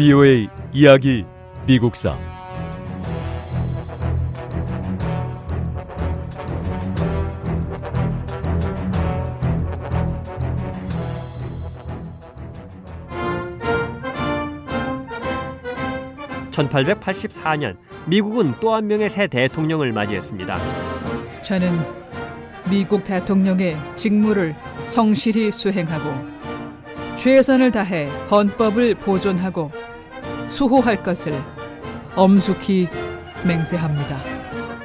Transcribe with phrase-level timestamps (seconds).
[0.00, 1.26] VOA 이야기
[1.66, 2.16] 미국사
[16.50, 17.76] (1884년)
[18.06, 21.42] 미국은 또 한 명의 새 대통령을 맞이했습니다.
[21.42, 21.78] 저는
[22.70, 24.54] 미국 대통령의 직무를
[24.86, 26.40] 성실히 수행하고
[27.16, 29.70] 최선을 다해 헌법을 보존하고
[30.50, 31.32] 수호할 것을
[32.16, 32.88] 엄숙히
[33.46, 34.20] 맹세합니다.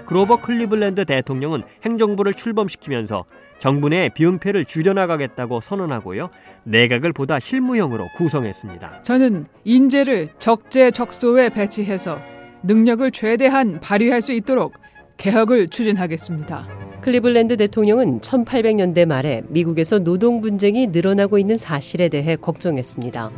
[0.06, 3.26] 그로버 클리블랜드 대통령은 행정부를 출범시키면서
[3.58, 6.30] 정부 내 비응패를 줄여나가겠다고 선언하고요.
[6.64, 9.02] 내각을 보다 실무형으로 구성했습니다.
[9.02, 12.20] 저는 인재를 적재적소에 배치해서
[12.64, 14.74] 능력을 최대한 발휘할 수 있도록
[15.18, 16.68] 개혁을 추진하겠습니다.
[17.02, 23.32] 클리블랜드 대통령은 1800년대 말에 미국에서 노동 분쟁이 늘어나고 있는 사실에 대해 걱정했습니다.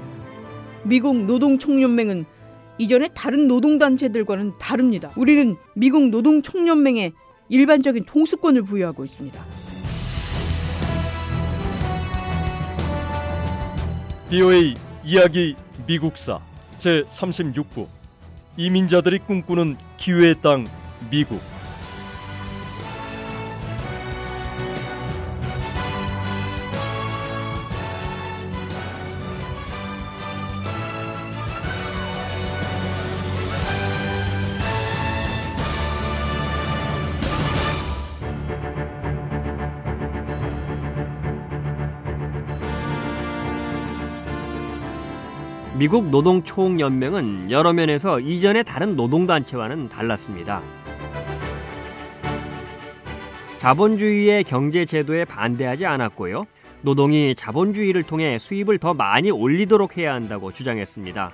[0.87, 2.25] 미국 노동총연맹은
[2.77, 5.11] 이전의 다른 노동단체들과는 다릅니다.
[5.17, 7.11] 우리는 미국 노동총연맹에
[7.49, 9.43] 일반적인 통수권을 부여하고 있습니다.
[14.29, 16.39] VOA 이야기 미국사
[16.77, 17.87] 제 36부
[18.57, 20.65] 이민자들이 꿈꾸는 기회의 땅
[21.09, 21.39] 미국
[45.77, 50.63] 미국 노동총연맹은 여러 면에서 이전의 다른 노동단체와는 달랐습니다.
[53.59, 56.47] 자본주의의 경제 제도에 반대하지 않았고요.
[56.81, 61.31] 노동이 자본주의를 통해 수입을 더 많이 올리도록 해야 한다고 주장했습니다.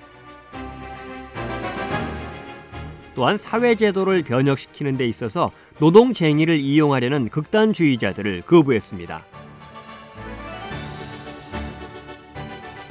[3.14, 9.22] 또한 사회제도를 변혁시키는 데 있어서 노동쟁의를 이용하려는 극단주의자들을 거부했습니다.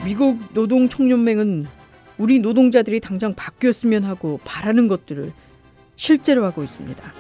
[0.04, 1.66] 미국 노동 총연맹은
[2.18, 5.32] 우리 노동자들이 당장 바뀌었으면 하고 바라는 것들을
[5.96, 7.14] 실제로 하고 있습니다.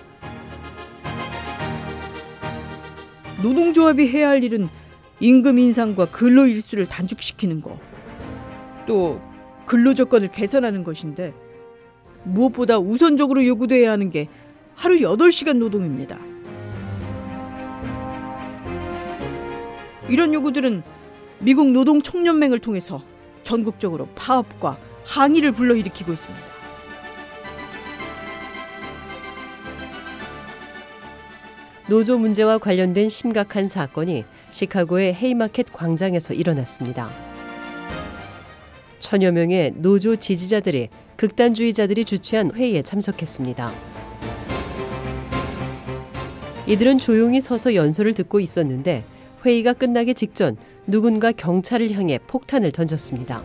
[3.41, 4.67] 노동조합이 해야 할 일은
[5.21, 7.79] 임금 인상과 근로 일수를 단축시키는 거,
[8.85, 9.21] 또
[9.65, 11.33] 근로 조건을 개선하는 것인데
[12.25, 14.27] 무엇보다 우선적으로 요구돼야 하는 게
[14.75, 16.19] 하루 8시간 노동입니다.
[20.09, 20.83] 이런 요구들은
[21.43, 23.03] 미국 노동총연맹을 통해서
[23.43, 26.45] 전국적으로 파업과 항의를 불러일으키고 있습니다.
[31.89, 37.09] 노조 문제와 관련된 심각한 사건이 시카고의 헤이마켓 광장에서 일어났습니다.
[38.99, 40.87] 천여 명의 노조 지지자들이
[41.17, 43.73] 극단주의자들이 주최한 회의에 참석했습니다.
[46.67, 49.03] 이들은 조용히 서서 연설을 듣고 있었는데
[49.45, 50.55] 회의가 끝나기 직전
[50.85, 53.43] 누군가 경찰을 향해 폭탄을 던졌습니다.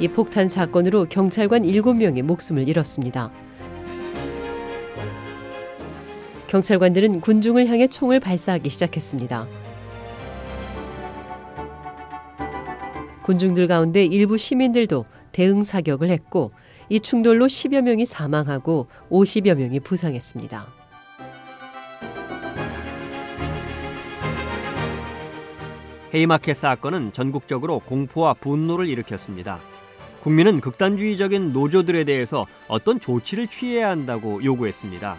[0.00, 3.30] 이 폭탄 사건으로 경찰관 7명이 목숨을 잃었습니다.
[6.48, 9.46] 경찰관들은 군중을 향해 총을 발사하기 시작했습니다.
[13.22, 16.52] 군중들 가운데 일부 시민들도 대응 사격을 했고
[16.88, 20.85] 이 충돌로 10여 명이 사망하고 50여 명이 부상했습니다.
[26.16, 29.60] 헤이마켓 사건은 전국적으로 공포와 분노를 일으켰습니다.
[30.22, 35.14] 국민은 극단주의적인 노조들에 대해서 어떤 조치를 취해야 한다고 요구했습니다.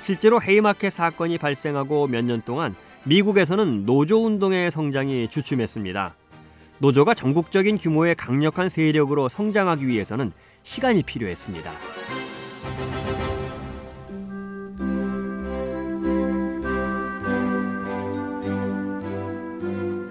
[0.00, 2.74] 실제로 헤이마켓 사건이 발생하고 몇 년 동안
[3.04, 6.14] 미국에서는 노조 운동의 성장이 주춤했습니다.
[6.78, 11.70] 노조가 전국적인 규모의 강력한 세력으로 성장하기 위해서는 시간이 필요했습니다.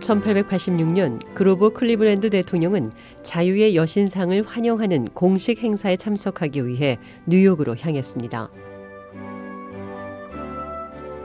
[0.08, 2.92] 1886년 그로버 클리브랜드 대통령은
[3.24, 8.50] 자유의 여신상을 환영하는 공식 행사에 참석하기 위해 뉴욕으로 향했습니다.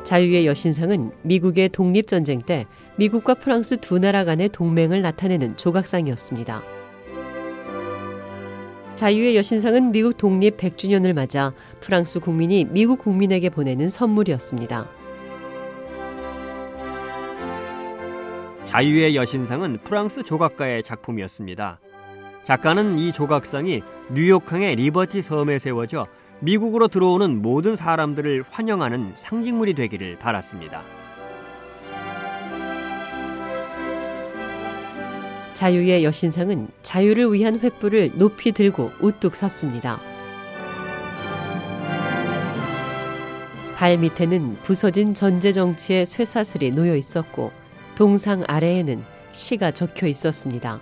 [0.02, 6.62] 자유의 여신상은 미국의 독립전쟁 때 미국과 프랑스 두 나라 간의 동맹을 나타내는 조각상이었습니다.
[8.94, 15.01] 자유의 여신상은 미국 독립 100주년을 맞아 프랑스 국민이 미국 국민에게 보내는 선물이었습니다.
[18.72, 21.78] 자유의 여신상은 프랑스 조각가의 작품이었습니다.
[22.42, 23.82] 작가는 이 조각상이
[24.14, 26.06] 뉴욕항의 리버티 섬에 세워져
[26.40, 30.82] 미국으로 들어오는 모든 사람들을 환영하는 상징물이 되기를 바랐습니다.
[35.52, 40.00] 자유의 여신상은 자유를 위한 횃불을 높이 들고 우뚝 섰습니다.
[43.76, 47.61] 발 밑에는 부서진 전제 정치의 쇠사슬이 놓여 있었고
[47.94, 49.02] 동상 아래에는
[49.32, 50.80] 시가 적혀 있었습니다.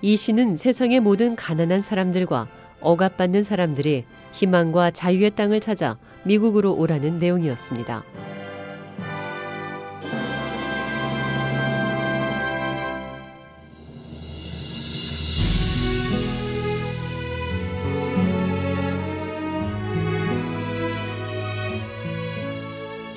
[0.00, 2.48] 이 시는 세상의 모든 가난한 사람들과
[2.80, 8.04] 억압받는 사람들이 희망과 자유의 땅을 찾아 미국으로 오라는 내용이었습니다.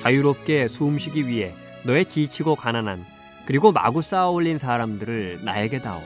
[0.00, 3.04] 자유롭게 숨쉬기 위해 너의 지치고 가난한
[3.46, 6.02] 그리고 마구 쌓아 올린 사람들을 나에게 다오.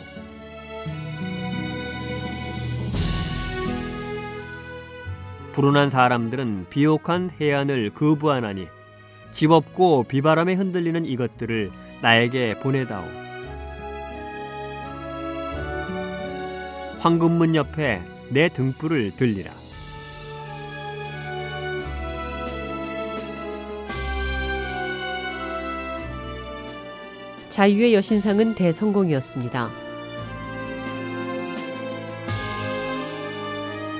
[5.52, 8.68] 불운한 사람들은 비옥한 해안을 거부하나니
[9.32, 11.70] 집 없고 비바람에 흔들리는 이것들을
[12.02, 13.04] 나에게 보내다오.
[16.98, 19.50] 황금문 옆에 내 등불을 들리라.
[27.56, 29.70] 자유의 여신상은 대성공이었습니다.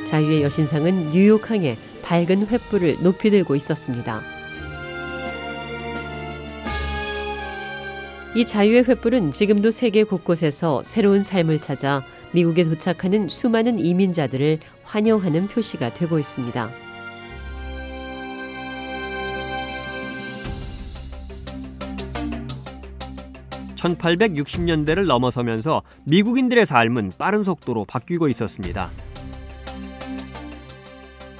[0.04, 4.20] 자유의 여신상은 뉴욕항에 밝은 횃불을 높이 들고 있었습니다.
[8.34, 15.94] 이 자유의 횃불은 지금도 세계 곳곳에서 새로운 삶을 찾아 미국에 도착하는 수많은 이민자들을 환영하는 표시가
[15.94, 16.85] 되고 있습니다.
[23.76, 28.90] 1860년대를 넘어서면서 미국인들의 삶은 빠른 속도로 바뀌고 있었습니다.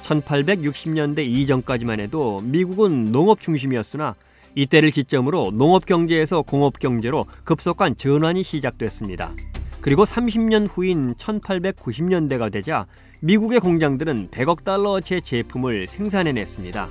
[0.03, 4.15] 1860년대 이전까지만 해도 미국은 농업 중심이었으나
[4.55, 9.33] 이때를 기점으로 농업 경제에서 공업 경제로 급속한 전환이 시작됐습니다.
[9.81, 12.87] 그리고 30년 후인 1890년대가 되자
[13.19, 16.87] 미국의 공장들은 100억 달러어치의 제품을 생산해냈습니다.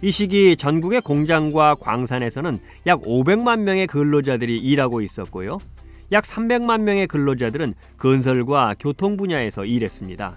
[0.00, 5.58] 이 시기 전국의 공장과 광산에서는 약 500만 명의 근로자들이 일하고 있었고요.
[6.12, 10.36] 약 300만 명의 근로자들은 건설과 교통 분야에서 일했습니다.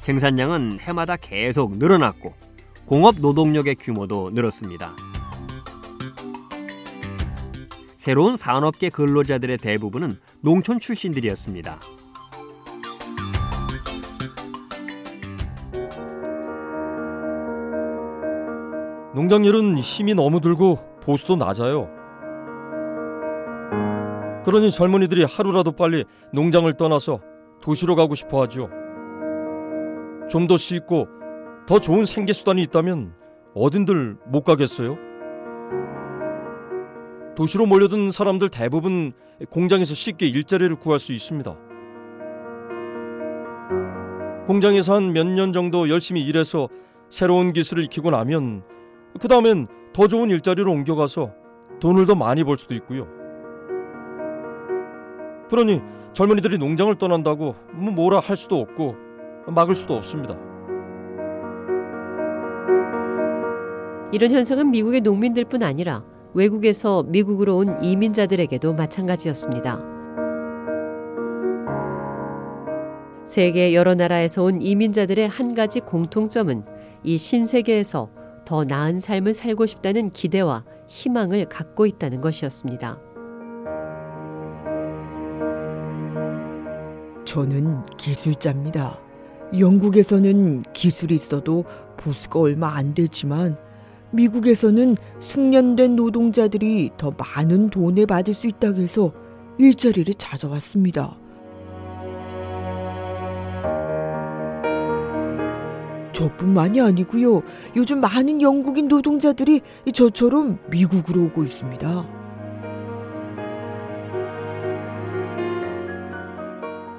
[0.00, 2.32] 생산량은 해마다 계속 늘어났고
[2.86, 4.96] 공업 노동력의 규모도 늘었습니다.
[7.96, 11.78] 새로운 산업계 근로자들의 대부분은 농촌 출신들이었습니다.
[19.14, 21.88] 농장일은 힘이 너무 들고 보수도 낮아요.
[24.44, 27.20] 그러니 젊은이들이 하루라도 빨리 농장을 떠나서
[27.60, 28.68] 도시로 가고 싶어 하죠.
[30.28, 31.08] 좀 더 쉽고
[31.66, 33.12] 더 좋은 생계 수단이 있다면
[33.54, 34.96] 어딘들 못 가겠어요?
[37.36, 39.12] 도시로 몰려든 사람들 대부분
[39.50, 41.54] 공장에서 쉽게 일자리를 구할 수 있습니다.
[44.46, 46.68] 공장에서 한 몇 년 정도 열심히 일해서
[47.10, 48.64] 새로운 기술을 익히고 나면
[49.20, 51.32] 그 다음엔 더 좋은 일자리로 옮겨가서
[51.80, 53.06] 돈을 더 많이 벌 수도 있고요.
[55.48, 55.82] 그러니
[56.12, 58.96] 젊은이들이 농장을 떠난다고 뭐 뭐라 할 수도 없고
[59.48, 60.36] 막을 수도 없습니다.
[64.12, 66.02] 이런 현상은 미국의 농민들뿐 아니라
[66.34, 69.92] 외국에서 미국으로 온 이민자들에게도 마찬가지였습니다.
[73.24, 76.64] 세계 여러 나라에서 온 이민자들의 한 가지 공통점은
[77.02, 78.21] 이 신세계에서
[78.52, 83.00] 더 나은 삶을 살고 싶다는 기대와 희망을 갖고 있다는 것이었습니다.
[87.24, 89.00] 저는 기술자입니다.
[89.58, 91.64] 영국에서는 기술이 있어도
[91.96, 93.56] 보수가 얼마 안 되지만
[94.10, 99.14] 미국에서는 숙련된 노동자들이 더 많은 돈을 받을 수 있다고 해서
[99.58, 101.21] 일자리를 찾아왔습니다.
[106.12, 107.42] 저뿐만이 아니고요.
[107.76, 109.60] 요즘 많은 영국인 노동자들이
[109.92, 112.22] 저처럼 미국으로 오고 있습니다.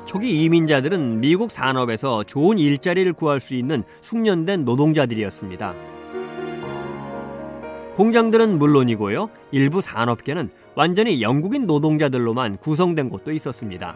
[0.05, 5.73] 초기 이민자들은 미국 산업에서 좋은 일자리를 구할 수 있는 숙련된 노동자들이었습니다.
[7.95, 9.29] 공장들은 물론이고요.
[9.51, 13.95] 일부 산업계는 완전히 영국인 노동자들로만 구성된 곳도 있었습니다.